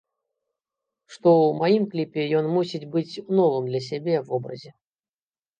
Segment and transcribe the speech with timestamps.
[1.15, 4.71] Што ў маім кліпе ён мусіць быць у новым для сябе вобразе.